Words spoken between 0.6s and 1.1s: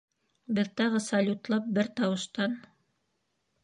тағы